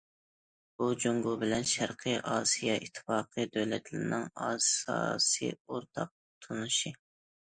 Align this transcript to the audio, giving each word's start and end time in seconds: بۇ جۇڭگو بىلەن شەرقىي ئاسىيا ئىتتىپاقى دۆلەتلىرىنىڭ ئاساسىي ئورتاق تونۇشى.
بۇ 0.81 0.85
جۇڭگو 1.01 1.33
بىلەن 1.41 1.65
شەرقىي 1.71 2.15
ئاسىيا 2.31 2.77
ئىتتىپاقى 2.85 3.45
دۆلەتلىرىنىڭ 3.57 4.23
ئاساسىي 4.47 5.53
ئورتاق 5.59 6.11
تونۇشى. 6.47 6.95